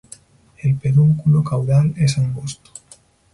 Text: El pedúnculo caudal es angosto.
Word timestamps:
El 0.57 0.77
pedúnculo 0.77 1.43
caudal 1.43 1.93
es 1.95 2.17
angosto. 2.17 2.71